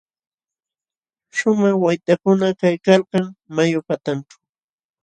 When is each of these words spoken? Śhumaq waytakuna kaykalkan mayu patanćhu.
Śhumaq 1.35 1.75
waytakuna 1.83 2.47
kaykalkan 2.59 3.25
mayu 3.55 3.79
patanćhu. 3.87 4.35